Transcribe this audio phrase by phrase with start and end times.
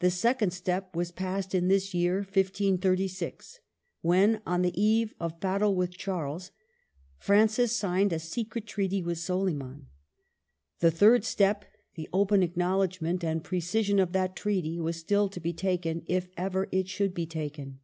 [0.00, 3.60] The second step was passed in this year 1536,
[4.00, 6.50] when, on the eve of battle with Charles,
[7.18, 9.86] Francis signed a secret treaty with Soliman.
[10.80, 11.64] The third step,
[11.94, 16.66] the open acknowledgment and precision of that treaty, was still to be taken, if ever
[16.72, 17.78] it should be taken.